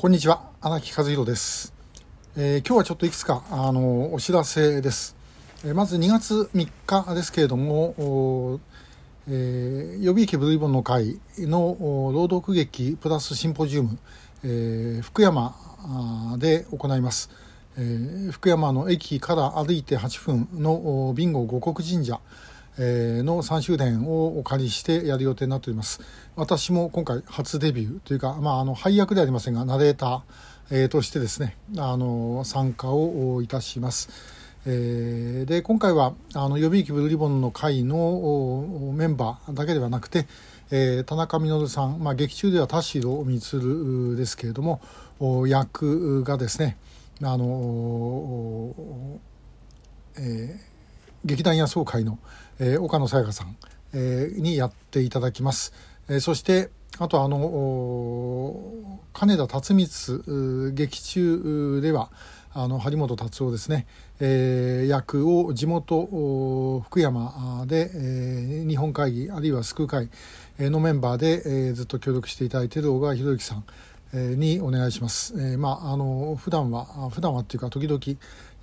[0.00, 1.74] こんにちは荒木和弘です、
[2.36, 5.16] えー、今日はちょっといくつかあのお知らせです、
[5.64, 8.60] えー、まず2月3日ですけれども
[9.28, 13.98] えー、予備役ブルーボンの会の朗読劇プラスシンポジウム、
[14.44, 15.56] えー、福山
[16.38, 17.28] で行います、
[17.76, 22.20] えー、福山の駅から歩いて8分のビンゴ五国神社。
[22.78, 26.00] の3周年をお借りしてやる予定になっております。
[26.36, 34.10] 私も今回初デビューというか、まあ、あの配役ではありませんがナレーター、としてですねあの参加をいたします、
[34.66, 40.26] えー、で今回はあの予備役ブルーリボンの会のメンバーだけではなくて、
[40.70, 44.80] えー、田中稔さん、まあ、劇中では田代充ですけれども
[45.46, 46.76] 役がですね
[47.22, 48.74] あの、
[50.18, 50.77] えー、
[51.24, 52.18] 劇団野草会の、
[52.58, 53.56] えー、岡野さやかさん、
[53.92, 55.72] えー、にやっていただきます。
[56.08, 58.72] えー、そしてあとあの
[59.12, 62.10] 金田辰光劇中では
[62.54, 63.86] あの張本達夫ですね、
[64.20, 70.08] えー、役を地元福山で、えー、日本会議あるいは救う会
[70.58, 73.64] のメンバーで、えー、ずっと協力していただいている小川博之さん
[74.40, 75.34] にお願いします。
[75.34, 78.00] えー、まああの普段は普段はっていうか時々、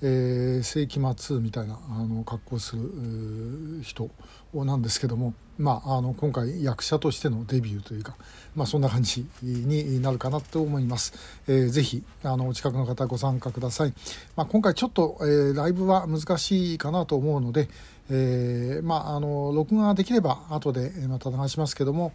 [0.07, 4.11] えー、世紀末みたいなあの格好する人
[4.53, 8.15] なんですけども、まあ、あの今回役者としてのデビューというか、
[8.55, 11.13] まあ、そんな感じになるかなと思います。
[11.47, 13.93] えー、ぜひあのお近くの方ご参加ください。
[14.35, 17.67] まあ、今回ちょっと、えー、ライブは難しいかなと思うので、
[18.11, 22.13] えー、まあ、あの録画できれば後でまた流しますけども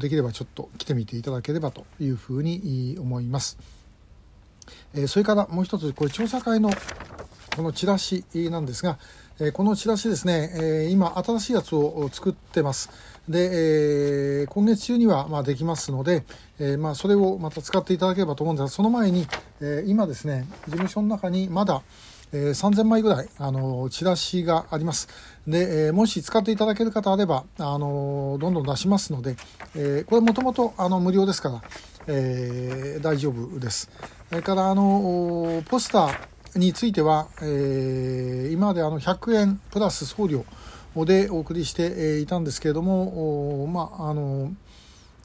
[0.00, 3.75] できればちょっと来てみていただければというふうに思います。
[4.94, 6.70] えそれからもう一つこれ調査会の
[7.56, 8.98] このチラシなんですが、
[9.40, 12.90] えこのチラシですね、え今新しいやつを作ってます。
[13.28, 16.24] で、え今月中にはまできますので、
[16.58, 19.26] えま、それをまた使っていただければと思うんですが、その前に、
[19.60, 21.82] え今ですね、事務所の中にまだ、
[22.32, 25.08] え3000枚ぐらい、あのチラシがあります。
[25.46, 29.36] で、えもし使っていただける方あれば、あのどんどん出しますので、
[29.74, 31.62] えこれもともと無料ですから、
[32.06, 33.90] え大丈夫です。
[34.28, 40.44] それから、あのポスター、については、えー、今まであの100円プラス送料
[41.04, 44.54] でお送りしていたんですけれども、まああの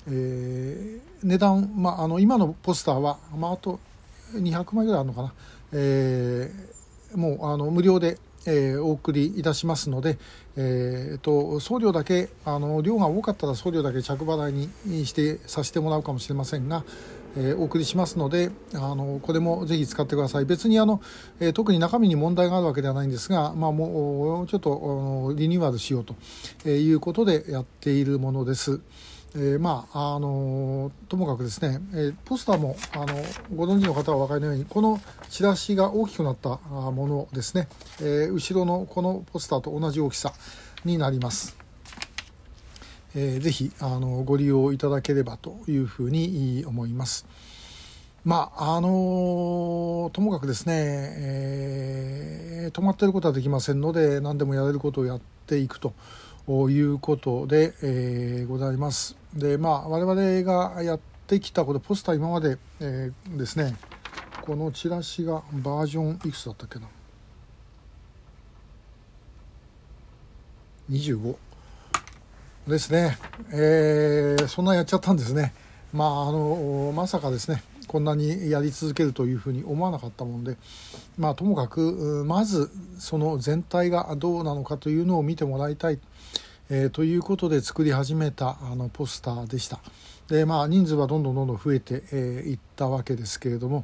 [0.08, 3.80] えー、値段、まあ、あの今のポスターは、まあ、あと
[4.34, 5.34] 200枚ぐらいあるのかな、
[5.74, 10.18] えー、もうあの無料で、えー、お送りいたしますので、
[10.56, 16.84] えーと、送料だけあの量が多かったら送料だけ着払いにしてさせてもらうかもしれませんが、
[17.38, 21.02] えー、お送りしますのであのこれもぜひ使ってください別にあの、
[21.40, 26.06] えー、特に中身に問題があるわけではないんですが、まあ、もうちょっとリニューアルしよう
[26.64, 28.82] ということでやっているものです。
[29.34, 33.16] えー、まああのともかくですね、えー、ポスターもあの
[33.56, 35.00] ご存知の方はお分かりのようにこの
[35.30, 37.70] チラシが大きくなったものですね、
[38.02, 40.34] え、後ろのこのポスターと同じ大きさ
[40.84, 41.56] になります。
[43.16, 47.26] えー、ぜひあのご利用いただければというふうに思います。
[48.24, 55.94] まああのともかくですね、えー、止まっていることはできませんので何でもやれることをやっていくと
[56.48, 59.16] いうことで、えー、ございます。
[59.34, 63.76] でまあ我々がやってきたことポスター今まで、えー、ですね
[64.42, 66.88] このチラシがバージョンいくつだったっけな
[70.90, 71.36] 25
[72.68, 73.18] ですね、
[73.52, 75.54] えー、そんなやっちゃったんですね。
[75.94, 80.56] まあ、あのまさかですねこんなにやり続けるというふうに思わなかったもんで、
[81.18, 86.00] まあ、ともかくまずその全体がどうなのかというのを見てもらいたい、
[86.74, 89.82] えー、ということで作り始めたあのポスターでした。
[90.30, 93.84] でまあ、人数はどんどんどんどん増えてい、えー、ったわけですけれども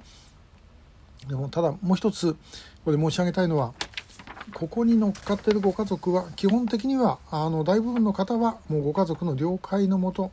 [1.28, 2.38] でもただもう一つ
[2.86, 3.74] これ申し上げたいのは
[4.53, 10.31] ここに乗っかってるご家族は基本的にはあの大部分の方はもうご家族の了解のもと、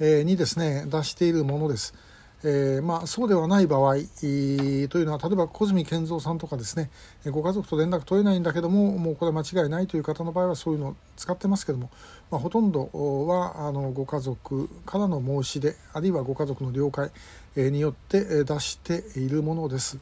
[0.00, 1.92] え、にですね出しているものです。
[2.42, 6.90] えー、まあ、そうではない場合というのは例えば小泉健三さんとかですね
[7.26, 11.90] ご家族と連絡取れないんだけどももうこれは間違いないという方の場合はそういうのを使ってますけども、
[12.30, 12.88] まあ、ほとんど
[13.26, 17.10] はあのご家族からの申し出あるいはご家族の了解
[17.56, 19.98] によって出しているものです。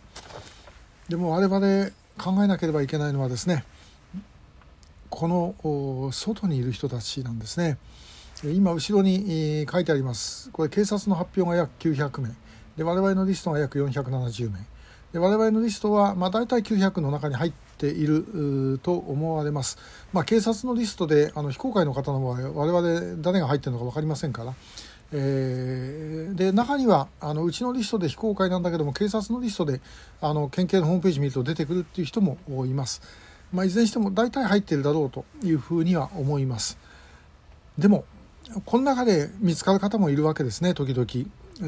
[1.09, 3.65] でも我々考えなければいけないのはですね
[5.09, 7.79] この外にいる人たちなんですね
[8.45, 10.51] 今後ろに書いてあります。
[10.51, 12.31] これ警察の発表が約900名。
[12.77, 14.59] で我々のリストが約470名。
[15.13, 19.79] で我々のリストはまあ大体900の中に入っていると思われます、
[20.13, 24.55] まあ、警察のリストであの非公開の方の場合我々誰が入っているのか分かりませんから、
[25.13, 29.81] えー、で中にはあのうちのリストで非公開なんだけども警察のリストで
[30.21, 32.37] あの県警のホームページ見ると出てくるっていう人も
[32.67, 33.01] います。
[33.51, 36.77] まあ、いずれにしても大体入っているだろうというふうには思います。
[37.79, 38.05] でも
[38.65, 41.07] この中で見つかる方もいるわけですね時々。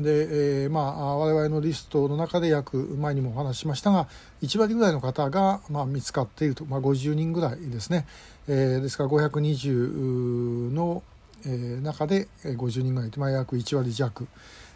[0.03, 4.06] で、えー、まあ我々のリストの中で約前にもお話ししましたが
[4.41, 8.06] 1割ぐらいの方が、まあ、見つかっていると、まあ、50人ぐらいですね、
[8.47, 11.03] えー、ですから520の
[11.47, 14.26] えー、中で50人ぐらい、まあ、約1割弱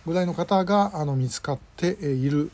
[0.07, 2.51] ぐらいの方があの見つかっている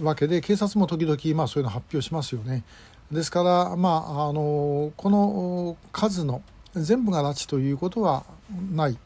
[0.00, 2.64] わけで警察も時々、まあ、そういうの発表しますよね。
[3.12, 6.42] ですから、まあ、あのこの数の
[6.74, 8.24] 全部が拉致ということは
[8.72, 8.98] ない、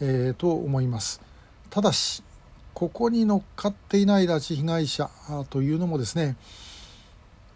[0.00, 1.20] えー、と思います。
[1.70, 2.22] ただし
[2.74, 5.10] ここに乗っかっていない拉致被害者
[5.48, 6.36] というのもですね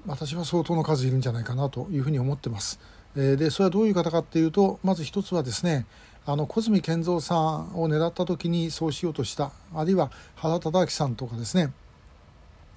[0.06, 2.80] 私は相当の数いるんじゃないかなというふうに思ってます。
[3.16, 5.84] えでそれはどういう方かっていうとまず一つはですね
[6.26, 11.72] あの小泉健三さんを狙った時にそうしようとしたあるいは原忠明さんとかですね、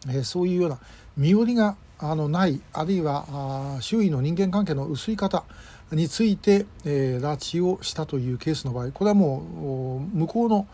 [0.10, 0.80] えー、そういうような
[1.18, 5.44] 身寄りがあのないあるいは周囲の人間関係の薄い方
[5.94, 10.68] について、えー、拉致をしたというケースの場合これはもう向こうの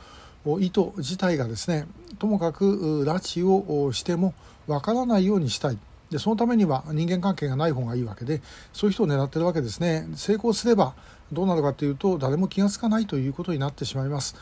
[0.60, 1.88] 意図自体がですね
[2.18, 4.34] ともかく拉致をしても
[4.68, 5.78] わからないようにしたい。
[6.10, 8.42] でそのためには人間関係がない方がいいわけで
[8.74, 10.08] そういう人を狙ってるわけですね。
[10.16, 10.96] 成功すれば
[11.32, 14.36] どうなるかというと誰も気が付かないということになってしまいます。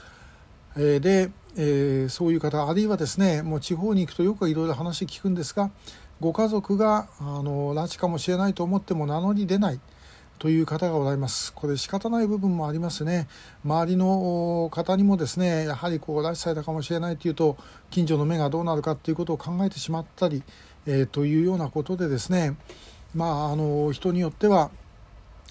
[0.77, 5.71] え、で、えー、そういう方あるいはですねもう地方に行くとよくいろいろ話聞くんですが
[6.21, 9.79] ご家族があの拉致かもしれないと思っても名乗り出ない。
[10.39, 11.53] という方がおられます。
[11.53, 13.27] これ仕方ない部分もありますね。
[13.65, 17.57] 周りの方にもですね、やはりこう拉致されたかもしれないというと、
[17.89, 20.43] 近所の目がどうなるかということを考えてしまったり、
[20.85, 22.55] えー、というようなことでですね、
[23.13, 24.71] まあ、あの人によっては、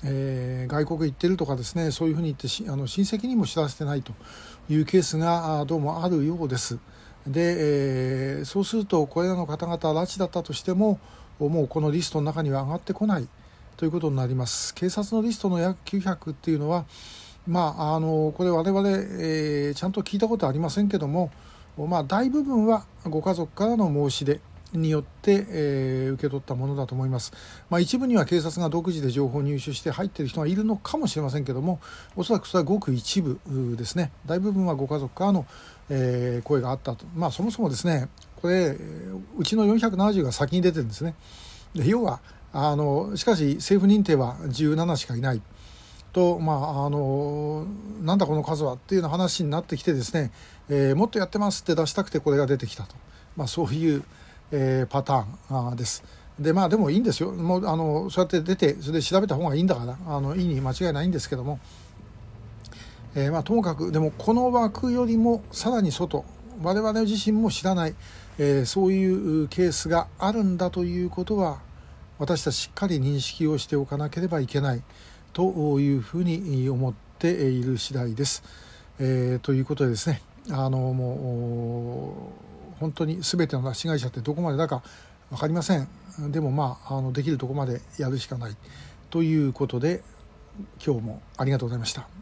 [0.05, 4.13] えー、外国行ってるとかですねそういうふうに言ってあの親戚にも知らせてないと
[4.69, 6.79] いうケースがどうもあるようです。
[7.27, 11.01] で、えー、そうするとこれらの方々拉致だったとしても
[11.39, 13.29] もうこのリストの中には上がってこない
[13.77, 14.75] ということになります。
[14.75, 16.87] 警察のリストの約900っていうのは
[17.47, 21.31] まああのこれ我々、えー、ちゃんと聞いたことありませんけども
[21.77, 24.41] まあ大部分はご家族からの申し出
[24.73, 27.33] によって、えー、受け取ったものだと思います、
[27.71, 31.81] まあ、一部には警察が独自で情報を入手して入っている人がいるのかもしれませんけども
[32.17, 33.39] おそらくそれはごく一部
[33.77, 34.11] ですね。
[34.27, 35.47] 大部分はご家族からの、
[35.89, 38.77] えー、声があったと、まあ、そもそもですねこれ
[39.39, 41.15] うちの470が先に出てるんですね。
[41.75, 42.21] で要は
[42.59, 45.43] あのしかし政府認定は17しかいない。
[46.13, 47.67] と、まあ、あの
[48.03, 50.31] なんだこの数はっていうような話になってきてですね、
[50.71, 52.95] えー、もっとやってますって出したくてこれが出てきたと、
[53.37, 54.03] まあ、そういう
[54.53, 56.05] えー、パターンです。
[56.39, 57.33] でまあでもいいんですよ。
[57.33, 61.59] もうあのそうやって出てそれで調べた方がいいんだからあのいいに間違いないんですけども、
[63.15, 66.25] えー、まあ、ともかくでもこの枠よりもさらに外。
[66.63, 67.95] 我々自身も知らない、
[68.39, 71.59] えー、そういうケースがあるんだということは
[72.19, 74.83] 私たちしっかり認識をしておかなければいけない
[75.33, 78.43] というふうに思っている次第です。
[78.99, 82.33] えー、ということでですねあのも
[82.77, 84.83] う本当に全ての拉致被害者ってどこまでだか
[85.31, 85.89] 分かりません
[86.31, 88.57] でもまああのできるとこまでやるしかない
[89.11, 90.03] ということで
[90.85, 92.09] 今日もありがとうございました。